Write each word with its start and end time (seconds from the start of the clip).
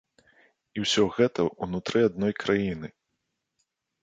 І 0.79 0.85
ўсё 0.85 1.03
гэта 1.17 1.45
ўнутры 1.63 1.99
адной 2.09 2.33
краіны! 2.45 2.87